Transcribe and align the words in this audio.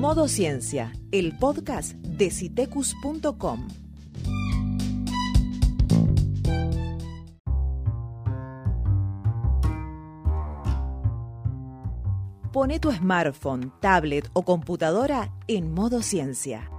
Modo 0.00 0.28
Ciencia, 0.28 0.94
el 1.12 1.36
podcast 1.36 1.92
de 1.92 2.30
citecus.com. 2.30 3.68
Pone 12.50 12.80
tu 12.80 12.90
smartphone, 12.90 13.74
tablet 13.80 14.26
o 14.32 14.42
computadora 14.42 15.34
en 15.46 15.74
modo 15.74 16.00
ciencia. 16.00 16.70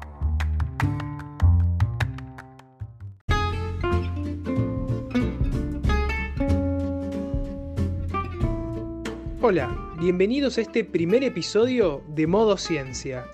Hola, 9.44 9.76
bienvenidos 10.00 10.60
a 10.60 10.62
este 10.62 10.84
primer 10.84 11.24
episodio 11.24 12.04
de 12.10 12.28
Modo 12.28 12.58
Ciencia. 12.58 13.26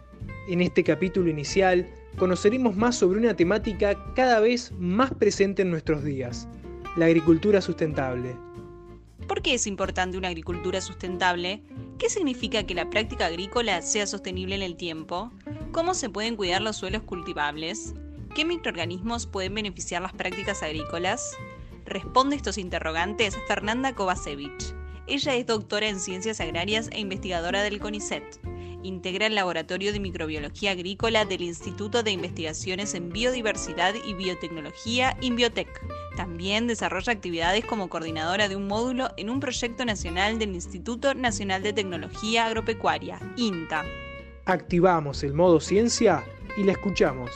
En 0.47 0.61
este 0.61 0.81
capítulo 0.81 1.29
inicial 1.29 1.85
conoceremos 2.17 2.77
más 2.77 2.95
sobre 2.95 3.19
una 3.19 3.35
temática 3.35 4.13
cada 4.15 4.39
vez 4.39 4.71
más 4.79 5.13
presente 5.13 5.63
en 5.63 5.69
nuestros 5.69 6.05
días, 6.05 6.47
la 6.95 7.07
agricultura 7.07 7.59
sustentable. 7.59 8.37
¿Por 9.27 9.41
qué 9.41 9.55
es 9.55 9.67
importante 9.67 10.17
una 10.17 10.29
agricultura 10.29 10.79
sustentable? 10.79 11.61
¿Qué 11.97 12.09
significa 12.09 12.63
que 12.63 12.73
la 12.73 12.89
práctica 12.89 13.25
agrícola 13.25 13.81
sea 13.81 14.07
sostenible 14.07 14.55
en 14.55 14.61
el 14.61 14.77
tiempo? 14.77 15.33
¿Cómo 15.73 15.93
se 15.93 16.09
pueden 16.09 16.37
cuidar 16.37 16.61
los 16.61 16.77
suelos 16.77 17.01
cultivables? 17.01 17.93
¿Qué 18.33 18.45
microorganismos 18.45 19.27
pueden 19.27 19.55
beneficiar 19.55 20.01
las 20.01 20.13
prácticas 20.13 20.63
agrícolas? 20.63 21.35
Responde 21.85 22.37
estos 22.37 22.57
interrogantes 22.57 23.37
Fernanda 23.49 23.93
Kovacevic. 23.93 24.76
Ella 25.07 25.35
es 25.35 25.47
doctora 25.47 25.87
en 25.87 26.01
ciencias 26.01 26.41
agrarias 26.41 26.89
e 26.91 26.99
investigadora 26.99 27.63
del 27.63 27.79
CONICET. 27.79 28.23
Integra 28.83 29.27
el 29.27 29.35
Laboratorio 29.35 29.93
de 29.93 30.01
Microbiología 30.01 30.71
Agrícola 30.71 31.23
del 31.23 31.43
Instituto 31.43 32.03
de 32.03 32.11
Investigaciones 32.11 32.93
en 32.93 33.09
Biodiversidad 33.09 33.95
y 34.05 34.13
Biotecnología, 34.13 35.15
INBIOTEC. 35.21 35.69
También 36.17 36.67
desarrolla 36.67 37.13
actividades 37.13 37.63
como 37.63 37.87
coordinadora 37.87 38.49
de 38.49 38.57
un 38.57 38.67
módulo 38.67 39.09
en 39.15 39.29
un 39.29 39.39
proyecto 39.39 39.85
nacional 39.85 40.39
del 40.39 40.53
Instituto 40.53 41.13
Nacional 41.13 41.63
de 41.63 41.71
Tecnología 41.71 42.45
Agropecuaria, 42.45 43.17
INTA. 43.37 43.85
Activamos 44.43 45.23
el 45.23 45.33
modo 45.33 45.61
ciencia 45.61 46.25
y 46.57 46.63
la 46.63 46.73
escuchamos. 46.73 47.31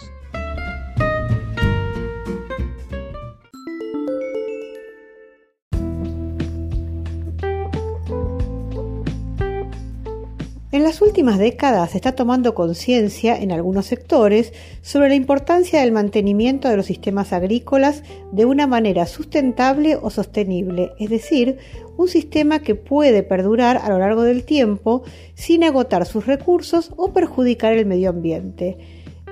En 10.73 10.83
las 10.83 11.01
últimas 11.01 11.37
décadas 11.37 11.91
se 11.91 11.97
está 11.97 12.13
tomando 12.13 12.55
conciencia 12.55 13.35
en 13.37 13.51
algunos 13.51 13.87
sectores 13.87 14.53
sobre 14.81 15.09
la 15.09 15.15
importancia 15.15 15.81
del 15.81 15.91
mantenimiento 15.91 16.69
de 16.69 16.77
los 16.77 16.85
sistemas 16.85 17.33
agrícolas 17.33 18.03
de 18.31 18.45
una 18.45 18.67
manera 18.67 19.05
sustentable 19.05 19.97
o 19.97 20.09
sostenible, 20.09 20.93
es 20.97 21.09
decir, 21.09 21.57
un 21.97 22.07
sistema 22.07 22.59
que 22.59 22.75
puede 22.75 23.21
perdurar 23.21 23.81
a 23.83 23.89
lo 23.89 23.99
largo 23.99 24.23
del 24.23 24.45
tiempo 24.45 25.03
sin 25.33 25.65
agotar 25.65 26.05
sus 26.05 26.25
recursos 26.25 26.93
o 26.95 27.11
perjudicar 27.11 27.73
el 27.73 27.85
medio 27.85 28.09
ambiente. 28.09 28.77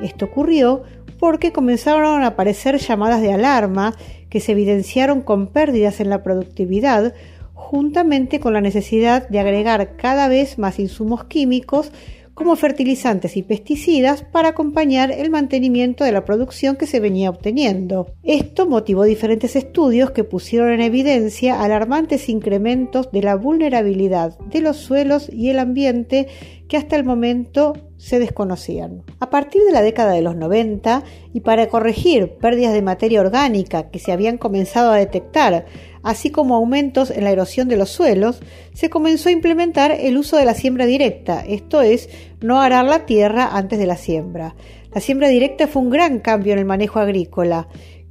Esto 0.03 0.25
ocurrió 0.25 0.83
porque 1.19 1.53
comenzaron 1.53 2.21
a 2.21 2.27
aparecer 2.27 2.79
llamadas 2.79 3.21
de 3.21 3.31
alarma 3.31 3.95
que 4.29 4.41
se 4.41 4.51
evidenciaron 4.51 5.21
con 5.21 5.47
pérdidas 5.47 6.01
en 6.01 6.09
la 6.09 6.21
productividad 6.21 7.13
juntamente 7.59 8.39
con 8.39 8.53
la 8.53 8.61
necesidad 8.61 9.27
de 9.27 9.39
agregar 9.39 9.95
cada 9.97 10.27
vez 10.27 10.57
más 10.57 10.79
insumos 10.79 11.25
químicos 11.25 11.91
como 12.33 12.55
fertilizantes 12.55 13.35
y 13.35 13.43
pesticidas 13.43 14.23
para 14.23 14.49
acompañar 14.49 15.11
el 15.11 15.29
mantenimiento 15.29 16.05
de 16.05 16.13
la 16.13 16.23
producción 16.23 16.77
que 16.77 16.87
se 16.87 17.01
venía 17.01 17.29
obteniendo. 17.29 18.13
Esto 18.23 18.65
motivó 18.65 19.03
diferentes 19.03 19.57
estudios 19.57 20.11
que 20.11 20.23
pusieron 20.23 20.71
en 20.71 20.79
evidencia 20.79 21.61
alarmantes 21.61 22.29
incrementos 22.29 23.11
de 23.11 23.23
la 23.23 23.35
vulnerabilidad 23.35 24.39
de 24.39 24.61
los 24.61 24.77
suelos 24.77 25.29
y 25.31 25.49
el 25.49 25.59
ambiente 25.59 26.27
que 26.69 26.77
hasta 26.77 26.95
el 26.95 27.03
momento 27.03 27.73
se 27.99 28.17
desconocían. 28.17 29.03
A 29.19 29.29
partir 29.29 29.61
de 29.63 29.73
la 29.73 29.81
década 29.81 30.13
de 30.13 30.21
los 30.21 30.35
90 30.35 31.03
y 31.33 31.41
para 31.41 31.67
corregir 31.67 32.31
pérdidas 32.39 32.73
de 32.73 32.81
materia 32.81 33.19
orgánica 33.19 33.91
que 33.91 33.99
se 33.99 34.13
habían 34.13 34.37
comenzado 34.37 34.91
a 34.91 34.97
detectar 34.97 35.65
así 36.01 36.31
como 36.31 36.55
aumentos 36.55 37.11
en 37.11 37.25
la 37.25 37.31
erosión 37.31 37.67
de 37.67 37.75
los 37.75 37.89
suelos, 37.89 38.39
se 38.73 38.89
comenzó 38.89 39.27
a 39.27 39.33
implementar 39.33 39.91
el 39.91 40.17
uso 40.17 40.37
de 40.37 40.45
la 40.45 40.53
siembra 40.53 40.85
directa, 40.85 41.43
esto 41.45 41.81
es, 41.81 42.09
no 42.39 42.61
arar 42.61 42.85
la 42.85 43.05
tierra 43.05 43.49
antes 43.51 43.77
de 43.77 43.85
la 43.85 43.97
siembra. 43.97 44.55
La 44.93 45.01
siembra 45.01 45.27
directa 45.27 45.67
fue 45.67 45.81
un 45.81 45.89
gran 45.89 46.19
cambio 46.19 46.53
en 46.53 46.59
el 46.59 46.65
manejo 46.65 46.99
agrícola, 46.99 47.67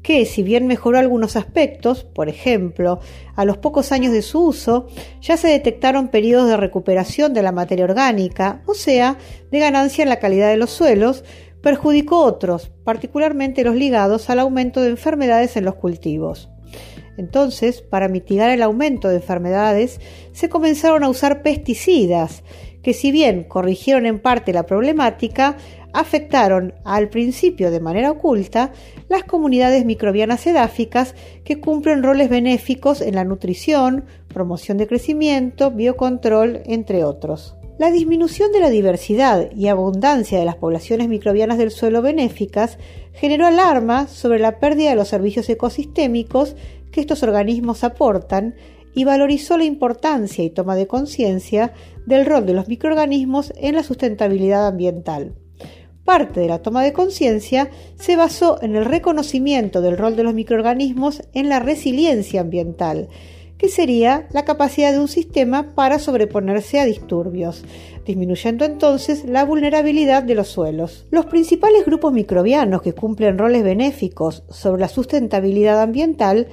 que 0.09 0.25
si 0.25 0.43
bien 0.43 0.67
mejoró 0.67 0.99
algunos 0.99 1.37
aspectos, 1.37 2.03
por 2.03 2.31
ejemplo, 2.31 2.99
a 3.37 3.45
los 3.45 3.59
pocos 3.59 3.93
años 3.93 4.11
de 4.11 4.23
su 4.23 4.43
uso, 4.43 4.87
ya 5.21 5.37
se 5.37 5.49
detectaron 5.49 6.09
periodos 6.09 6.49
de 6.49 6.57
recuperación 6.57 7.35
de 7.35 7.43
la 7.43 7.53
materia 7.53 7.85
orgánica, 7.85 8.63
o 8.65 8.73
sea, 8.73 9.19
de 9.51 9.59
ganancia 9.59 10.03
en 10.03 10.09
la 10.09 10.19
calidad 10.19 10.49
de 10.49 10.57
los 10.57 10.71
suelos, 10.71 11.25
perjudicó 11.63 12.23
otros, 12.23 12.71
particularmente 12.85 13.65
los 13.65 13.77
ligados 13.77 14.31
al 14.31 14.39
aumento 14.39 14.81
de 14.81 14.89
enfermedades 14.89 15.59
en 15.59 15.67
los 15.67 15.75
cultivos. 15.75 16.49
Entonces, 17.19 17.83
para 17.83 18.09
mitigar 18.09 18.49
el 18.49 18.63
aumento 18.63 19.11
de 19.11 19.17
enfermedades, 19.17 20.01
se 20.33 20.49
comenzaron 20.49 21.05
a 21.05 21.11
usar 21.11 21.43
pesticidas, 21.43 22.45
que 22.83 22.95
si 22.95 23.13
bien 23.13 23.45
corrigieron 23.45 24.07
en 24.07 24.21
parte 24.21 24.55
la 24.55 24.65
problemática, 24.65 25.59
afectaron 25.93 26.75
al 26.85 27.09
principio 27.09 27.71
de 27.71 27.81
manera 27.81 28.11
oculta 28.11 28.73
las 29.09 29.25
comunidades 29.25 29.85
microbianas 29.85 30.47
edáficas 30.47 31.15
que 31.45 31.61
cumplen 31.61 32.03
roles 32.03 32.29
benéficos 32.29 33.01
en 33.01 33.15
la 33.15 33.25
nutrición, 33.25 34.05
promoción 34.29 34.79
de 34.79 34.87
crecimiento, 34.87 35.71
biocontrol, 35.71 36.63
entre 36.67 37.05
otros. 37.05 37.57
La 37.79 37.93
disminución 37.93 38.51
de 38.51 38.59
la 38.59 38.71
diversidad 38.71 39.53
y 39.53 39.69
abundancia 39.69 40.39
de 40.39 40.45
las 40.45 40.57
poblaciones 40.57 41.09
microbianas 41.09 41.59
del 41.59 41.71
suelo 41.71 42.03
benéficas 42.03 42.77
generó 43.13 43.47
alarma 43.47 44.09
sobre 44.09 44.41
la 44.41 44.59
pérdida 44.59 44.91
de 44.91 44.97
los 44.97 45.09
servicios 45.09 45.49
ecosistémicos 45.49 46.57
que 46.91 47.01
estos 47.01 47.23
organismos 47.23 47.85
aportan 47.85 48.57
y 48.95 49.05
valorizó 49.05 49.57
la 49.57 49.65
importancia 49.65 50.43
y 50.43 50.51
toma 50.51 50.75
de 50.75 50.89
conciencia 50.89 51.73
del 52.05 52.27
rol 52.27 52.47
de 52.47 52.55
los 52.55 52.67
microorganismos 52.67 53.53
en 53.57 53.77
la 53.77 53.85
sustentabilidad 53.85 54.67
ambiental. 54.67 55.35
Parte 56.09 56.41
de 56.41 56.49
la 56.49 56.63
toma 56.63 56.83
de 56.83 56.95
conciencia 56.95 57.69
se 57.97 58.17
basó 58.17 58.63
en 58.63 58.77
el 58.77 58.87
reconocimiento 58.87 59.83
del 59.83 59.99
rol 59.99 60.17
de 60.17 60.23
los 60.23 60.33
microorganismos 60.33 61.23
en 61.35 61.51
la 61.51 61.61
resiliencia 61.61 62.41
ambiental, 62.41 63.11
que 63.59 63.69
sería 63.69 64.27
la 64.33 64.47
capacidad 64.47 64.91
de 64.91 65.01
un 65.01 65.09
sistema 65.09 65.75
para 65.75 65.99
sobreponerse 65.99 66.81
a 66.81 66.87
disturbios, 66.87 67.63
disminuyendo 68.07 68.65
entonces 68.65 69.27
la 69.27 69.45
vulnerabilidad 69.45 70.23
de 70.23 70.35
los 70.35 70.49
suelos. 70.49 71.05
Los 71.11 71.27
principales 71.27 71.85
grupos 71.85 72.15
microbianos 72.15 72.81
que 72.81 72.95
cumplen 72.95 73.37
roles 73.37 73.63
benéficos 73.63 74.45
sobre 74.49 74.81
la 74.81 74.89
sustentabilidad 74.89 75.79
ambiental 75.83 76.49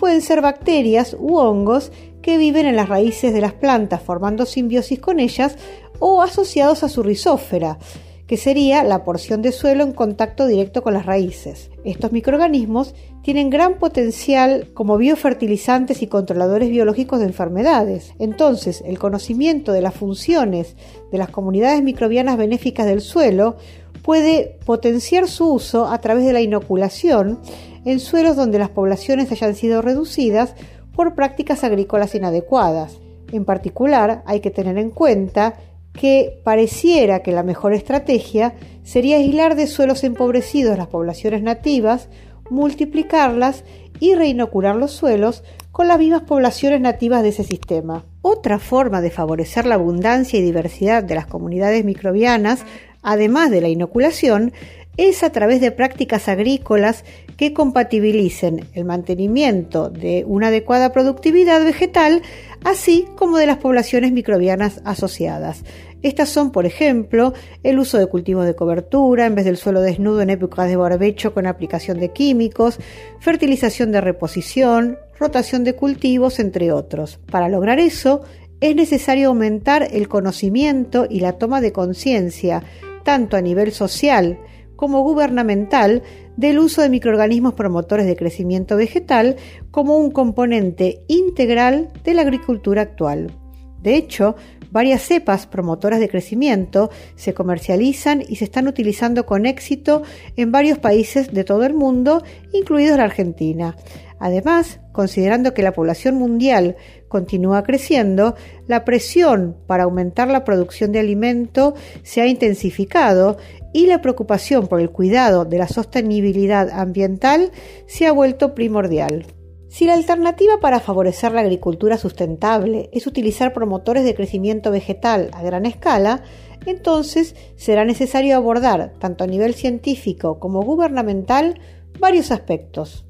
pueden 0.00 0.20
ser 0.20 0.40
bacterias 0.40 1.16
u 1.16 1.36
hongos 1.36 1.92
que 2.22 2.38
viven 2.38 2.66
en 2.66 2.74
las 2.74 2.88
raíces 2.88 3.32
de 3.32 3.40
las 3.40 3.52
plantas 3.52 4.02
formando 4.02 4.46
simbiosis 4.46 4.98
con 4.98 5.20
ellas 5.20 5.54
o 6.00 6.22
asociados 6.22 6.82
a 6.82 6.88
su 6.88 7.04
rizósfera, 7.04 7.78
que 8.26 8.36
sería 8.36 8.82
la 8.82 9.04
porción 9.04 9.40
de 9.40 9.52
suelo 9.52 9.84
en 9.84 9.92
contacto 9.92 10.46
directo 10.46 10.82
con 10.82 10.94
las 10.94 11.06
raíces. 11.06 11.70
Estos 11.84 12.12
microorganismos 12.12 12.94
tienen 13.22 13.50
gran 13.50 13.78
potencial 13.78 14.68
como 14.74 14.96
biofertilizantes 14.96 16.02
y 16.02 16.08
controladores 16.08 16.68
biológicos 16.70 17.20
de 17.20 17.26
enfermedades. 17.26 18.14
Entonces, 18.18 18.82
el 18.84 18.98
conocimiento 18.98 19.72
de 19.72 19.82
las 19.82 19.94
funciones 19.94 20.76
de 21.12 21.18
las 21.18 21.30
comunidades 21.30 21.82
microbianas 21.82 22.36
benéficas 22.36 22.86
del 22.86 23.00
suelo 23.00 23.56
puede 24.02 24.58
potenciar 24.64 25.28
su 25.28 25.52
uso 25.52 25.86
a 25.86 26.00
través 26.00 26.24
de 26.24 26.32
la 26.32 26.40
inoculación 26.40 27.40
en 27.84 28.00
suelos 28.00 28.36
donde 28.36 28.58
las 28.58 28.70
poblaciones 28.70 29.30
hayan 29.30 29.54
sido 29.54 29.82
reducidas 29.82 30.54
por 30.94 31.14
prácticas 31.14 31.62
agrícolas 31.62 32.14
inadecuadas. 32.14 32.98
En 33.32 33.44
particular, 33.44 34.22
hay 34.26 34.40
que 34.40 34.50
tener 34.50 34.78
en 34.78 34.90
cuenta 34.90 35.54
que 35.96 36.40
pareciera 36.44 37.22
que 37.22 37.32
la 37.32 37.42
mejor 37.42 37.72
estrategia 37.72 38.54
sería 38.84 39.16
aislar 39.16 39.56
de 39.56 39.66
suelos 39.66 40.04
empobrecidos 40.04 40.78
las 40.78 40.86
poblaciones 40.86 41.42
nativas, 41.42 42.08
multiplicarlas 42.50 43.64
y 43.98 44.14
reinocular 44.14 44.76
los 44.76 44.92
suelos 44.92 45.42
con 45.72 45.88
las 45.88 45.98
mismas 45.98 46.22
poblaciones 46.22 46.80
nativas 46.80 47.22
de 47.22 47.30
ese 47.30 47.44
sistema. 47.44 48.04
Otra 48.22 48.58
forma 48.58 49.00
de 49.00 49.10
favorecer 49.10 49.66
la 49.66 49.74
abundancia 49.74 50.38
y 50.38 50.42
diversidad 50.42 51.02
de 51.02 51.14
las 51.14 51.26
comunidades 51.26 51.84
microbianas 51.84 52.64
además 53.06 53.52
de 53.52 53.60
la 53.60 53.68
inoculación, 53.68 54.52
es 54.96 55.22
a 55.22 55.30
través 55.30 55.60
de 55.60 55.70
prácticas 55.70 56.28
agrícolas 56.28 57.04
que 57.36 57.52
compatibilicen 57.52 58.66
el 58.74 58.84
mantenimiento 58.84 59.90
de 59.90 60.24
una 60.26 60.48
adecuada 60.48 60.90
productividad 60.90 61.64
vegetal, 61.64 62.22
así 62.64 63.06
como 63.14 63.38
de 63.38 63.46
las 63.46 63.58
poblaciones 63.58 64.10
microbianas 64.10 64.80
asociadas. 64.84 65.62
Estas 66.02 66.30
son, 66.30 66.50
por 66.50 66.66
ejemplo, 66.66 67.32
el 67.62 67.78
uso 67.78 67.96
de 67.98 68.06
cultivos 68.06 68.44
de 68.44 68.56
cobertura 68.56 69.26
en 69.26 69.36
vez 69.36 69.44
del 69.44 69.56
suelo 69.56 69.82
desnudo 69.82 70.22
en 70.22 70.30
épocas 70.30 70.68
de 70.68 70.76
barbecho 70.76 71.32
con 71.32 71.46
aplicación 71.46 72.00
de 72.00 72.12
químicos, 72.12 72.78
fertilización 73.20 73.92
de 73.92 74.00
reposición, 74.00 74.98
rotación 75.18 75.62
de 75.62 75.74
cultivos, 75.74 76.40
entre 76.40 76.72
otros. 76.72 77.20
Para 77.30 77.48
lograr 77.48 77.78
eso, 77.78 78.22
es 78.60 78.74
necesario 78.74 79.28
aumentar 79.28 79.86
el 79.92 80.08
conocimiento 80.08 81.06
y 81.08 81.20
la 81.20 81.34
toma 81.34 81.60
de 81.60 81.72
conciencia, 81.72 82.62
tanto 83.06 83.36
a 83.36 83.40
nivel 83.40 83.70
social 83.70 84.36
como 84.74 85.02
gubernamental, 85.02 86.02
del 86.36 86.58
uso 86.58 86.82
de 86.82 86.90
microorganismos 86.90 87.54
promotores 87.54 88.04
de 88.04 88.16
crecimiento 88.16 88.76
vegetal 88.76 89.36
como 89.70 89.96
un 89.96 90.10
componente 90.10 91.02
integral 91.08 91.88
de 92.04 92.12
la 92.12 92.22
agricultura 92.22 92.82
actual. 92.82 93.32
De 93.80 93.94
hecho, 93.94 94.34
varias 94.70 95.02
cepas 95.02 95.46
promotoras 95.46 96.00
de 96.00 96.08
crecimiento 96.08 96.90
se 97.14 97.32
comercializan 97.32 98.22
y 98.28 98.36
se 98.36 98.44
están 98.44 98.66
utilizando 98.66 99.24
con 99.24 99.46
éxito 99.46 100.02
en 100.36 100.50
varios 100.50 100.78
países 100.78 101.32
de 101.32 101.44
todo 101.44 101.64
el 101.64 101.72
mundo, 101.72 102.22
incluidos 102.52 102.98
la 102.98 103.04
Argentina. 103.04 103.76
Además, 104.18 104.80
considerando 104.92 105.52
que 105.52 105.62
la 105.62 105.72
población 105.72 106.14
mundial 106.14 106.76
continúa 107.08 107.62
creciendo, 107.62 108.34
la 108.66 108.84
presión 108.84 109.56
para 109.66 109.84
aumentar 109.84 110.28
la 110.28 110.44
producción 110.44 110.92
de 110.92 111.00
alimento 111.00 111.74
se 112.02 112.22
ha 112.22 112.26
intensificado 112.26 113.36
y 113.72 113.86
la 113.86 114.00
preocupación 114.00 114.68
por 114.68 114.80
el 114.80 114.90
cuidado 114.90 115.44
de 115.44 115.58
la 115.58 115.68
sostenibilidad 115.68 116.70
ambiental 116.70 117.50
se 117.86 118.06
ha 118.06 118.12
vuelto 118.12 118.54
primordial. 118.54 119.26
Si 119.68 119.84
la 119.84 119.94
alternativa 119.94 120.58
para 120.60 120.80
favorecer 120.80 121.32
la 121.32 121.42
agricultura 121.42 121.98
sustentable 121.98 122.88
es 122.92 123.06
utilizar 123.06 123.52
promotores 123.52 124.04
de 124.04 124.14
crecimiento 124.14 124.70
vegetal 124.70 125.28
a 125.34 125.42
gran 125.42 125.66
escala, 125.66 126.22
entonces 126.64 127.36
será 127.56 127.84
necesario 127.84 128.36
abordar, 128.36 128.94
tanto 128.98 129.24
a 129.24 129.26
nivel 129.26 129.54
científico 129.54 130.38
como 130.38 130.62
gubernamental, 130.62 131.60
varios 132.00 132.30
aspectos. 132.30 133.05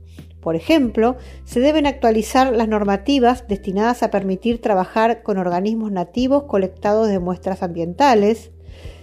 Por 0.47 0.55
ejemplo, 0.55 1.17
se 1.45 1.59
deben 1.59 1.89
actualizar 1.89 2.55
las 2.55 2.69
normativas 2.69 3.49
destinadas 3.49 4.05
a 4.05 4.13
permitir 4.13 4.61
trabajar 4.61 5.25
con 5.25 5.39
organismos 5.39 5.91
nativos 5.91 6.45
colectados 6.45 7.09
de 7.09 7.19
muestras 7.19 7.65
ambientales, 7.65 8.53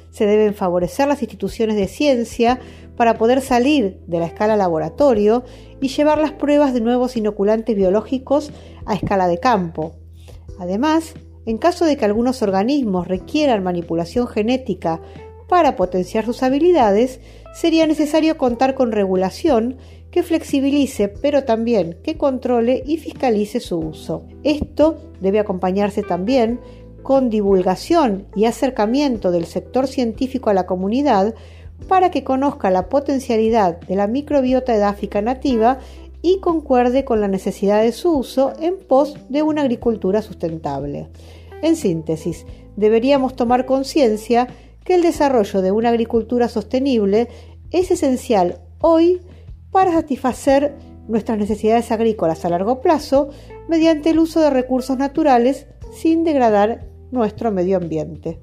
se 0.09 0.25
deben 0.25 0.53
favorecer 0.53 1.05
las 1.05 1.21
instituciones 1.21 1.75
de 1.75 1.89
ciencia 1.89 2.61
para 2.95 3.17
poder 3.17 3.41
salir 3.41 3.99
de 4.07 4.19
la 4.19 4.27
escala 4.27 4.55
laboratorio 4.55 5.43
y 5.81 5.89
llevar 5.89 6.17
las 6.17 6.31
pruebas 6.31 6.73
de 6.73 6.79
nuevos 6.79 7.17
inoculantes 7.17 7.75
biológicos 7.75 8.53
a 8.85 8.95
escala 8.95 9.27
de 9.27 9.41
campo. 9.41 9.95
Además, 10.59 11.13
en 11.45 11.57
caso 11.57 11.83
de 11.83 11.97
que 11.97 12.05
algunos 12.05 12.41
organismos 12.41 13.09
requieran 13.09 13.65
manipulación 13.65 14.27
genética 14.27 15.01
para 15.49 15.75
potenciar 15.75 16.23
sus 16.23 16.41
habilidades, 16.41 17.19
sería 17.53 17.85
necesario 17.85 18.37
contar 18.37 18.75
con 18.75 18.93
regulación 18.93 19.75
que 20.13 20.21
flexibilice, 20.21 21.07
pero 21.07 21.43
también 21.43 21.97
que 22.03 22.17
controle 22.17 22.83
y 22.85 22.97
fiscalice 22.97 23.59
su 23.59 23.79
uso. 23.79 24.27
Esto 24.43 24.97
debe 25.19 25.39
acompañarse 25.39 26.03
también 26.03 26.59
con 27.01 27.31
divulgación 27.31 28.27
y 28.35 28.45
acercamiento 28.45 29.31
del 29.31 29.45
sector 29.45 29.87
científico 29.87 30.51
a 30.51 30.53
la 30.53 30.67
comunidad 30.67 31.33
para 31.87 32.11
que 32.11 32.23
conozca 32.23 32.69
la 32.69 32.89
potencialidad 32.89 33.79
de 33.79 33.95
la 33.95 34.05
microbiota 34.05 34.75
edáfica 34.75 35.23
nativa 35.23 35.79
y 36.21 36.39
concuerde 36.41 37.05
con 37.05 37.19
la 37.19 37.27
necesidad 37.27 37.81
de 37.81 37.91
su 37.91 38.15
uso 38.15 38.53
en 38.61 38.77
pos 38.77 39.17
de 39.29 39.41
una 39.41 39.63
agricultura 39.63 40.21
sustentable. 40.21 41.07
En 41.63 41.75
síntesis, 41.75 42.45
deberíamos 42.75 43.35
tomar 43.35 43.65
conciencia 43.65 44.47
que 44.83 44.93
el 44.93 45.01
desarrollo 45.01 45.63
de 45.63 45.71
una 45.71 45.89
agricultura 45.89 46.49
sostenible 46.49 47.29
es 47.71 47.89
esencial 47.89 48.59
hoy 48.79 49.19
para 49.73 49.91
satisfacer 49.91 50.77
nuestras 51.09 51.37
necesidades 51.37 51.91
agrícolas 51.91 52.45
a 52.45 52.49
largo 52.49 52.79
plazo 52.79 53.29
mediante 53.67 54.11
el 54.11 54.19
uso 54.19 54.39
de 54.39 54.49
recursos 54.49 54.97
naturales 54.97 55.67
sin 55.91 56.23
degradar 56.23 56.87
nuestro 57.11 57.51
medio 57.51 57.77
ambiente. 57.77 58.39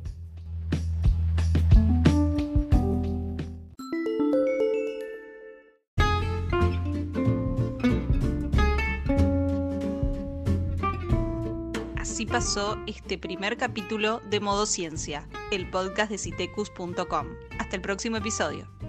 Así 11.97 12.27
pasó 12.27 12.77
este 12.87 13.17
primer 13.17 13.57
capítulo 13.57 14.21
de 14.29 14.41
Modo 14.41 14.67
Ciencia, 14.67 15.27
el 15.51 15.71
podcast 15.71 16.11
de 16.11 16.19
citecus.com. 16.19 17.27
Hasta 17.59 17.77
el 17.77 17.83
próximo 17.83 18.19
episodio. 18.19 18.80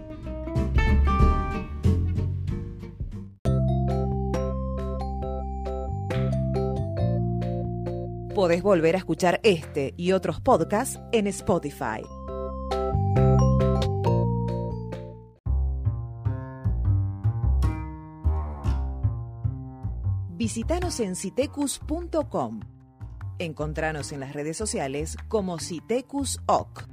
Podés 8.41 8.63
volver 8.63 8.95
a 8.95 8.97
escuchar 8.97 9.39
este 9.43 9.93
y 9.97 10.13
otros 10.13 10.41
podcasts 10.41 10.99
en 11.11 11.27
Spotify. 11.27 12.01
Visítanos 20.31 20.99
en 21.01 21.15
citecus.com. 21.15 22.61
Encontranos 23.37 24.11
en 24.11 24.21
las 24.21 24.33
redes 24.33 24.57
sociales 24.57 25.17
como 25.27 25.59
Citecus 25.59 26.39
OC. 26.47 26.90